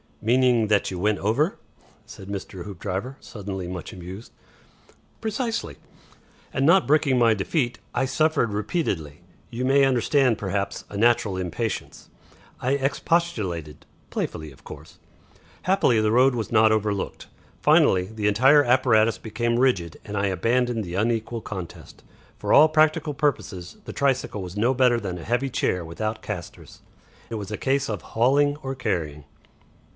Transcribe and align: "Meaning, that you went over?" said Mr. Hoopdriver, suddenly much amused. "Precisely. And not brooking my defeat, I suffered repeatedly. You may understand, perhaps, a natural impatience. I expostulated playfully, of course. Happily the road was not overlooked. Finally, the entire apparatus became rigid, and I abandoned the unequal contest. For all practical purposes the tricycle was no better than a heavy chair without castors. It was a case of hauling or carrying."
"Meaning, 0.23 0.67
that 0.67 0.89
you 0.91 0.97
went 0.99 1.17
over?" 1.19 1.57
said 2.07 2.27
Mr. 2.27 2.63
Hoopdriver, 2.63 3.17
suddenly 3.19 3.67
much 3.67 3.91
amused. 3.93 4.31
"Precisely. 5.19 5.77
And 6.53 6.63
not 6.65 6.85
brooking 6.85 7.17
my 7.19 7.33
defeat, 7.35 7.77
I 7.93 8.05
suffered 8.05 8.51
repeatedly. 8.51 9.21
You 9.49 9.63
may 9.65 9.83
understand, 9.83 10.37
perhaps, 10.39 10.85
a 10.89 10.97
natural 10.97 11.37
impatience. 11.37 12.09
I 12.59 12.73
expostulated 12.73 13.85
playfully, 14.11 14.51
of 14.51 14.63
course. 14.63 14.99
Happily 15.63 15.99
the 16.01 16.11
road 16.11 16.33
was 16.35 16.51
not 16.51 16.71
overlooked. 16.71 17.27
Finally, 17.61 18.05
the 18.05 18.27
entire 18.27 18.63
apparatus 18.63 19.17
became 19.17 19.59
rigid, 19.59 19.97
and 20.05 20.15
I 20.17 20.27
abandoned 20.27 20.83
the 20.83 20.95
unequal 20.95 21.41
contest. 21.41 22.03
For 22.37 22.53
all 22.53 22.69
practical 22.69 23.15
purposes 23.15 23.77
the 23.85 23.93
tricycle 23.93 24.41
was 24.43 24.57
no 24.57 24.73
better 24.75 24.99
than 24.99 25.17
a 25.17 25.23
heavy 25.23 25.49
chair 25.49 25.83
without 25.85 26.21
castors. 26.23 26.81
It 27.31 27.35
was 27.35 27.51
a 27.51 27.57
case 27.57 27.87
of 27.89 28.01
hauling 28.13 28.57
or 28.57 28.73
carrying." 28.75 29.25